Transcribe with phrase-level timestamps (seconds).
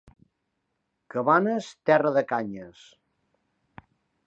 [1.15, 2.83] Cabanes, terra de canyes.